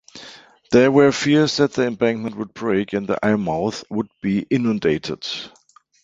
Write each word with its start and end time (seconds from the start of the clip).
There 0.71 0.91
were 0.91 1.11
fears 1.11 1.57
that 1.57 1.73
the 1.73 1.85
embankment 1.85 2.35
would 2.35 2.55
break 2.55 2.91
and 2.93 3.07
Eyemouth 3.21 3.83
would 3.91 4.09
be 4.19 4.47
inundated. 4.49 5.27